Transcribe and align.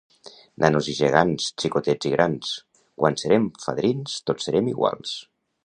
Nanos 0.61 0.87
i 0.93 0.95
gegants, 0.99 1.49
xicotets 1.63 2.09
i 2.11 2.13
grans, 2.15 2.55
quan 3.03 3.21
serem 3.25 3.47
fadrins, 3.67 4.19
tots 4.31 4.51
serem 4.51 4.73
iguals! 4.75 5.17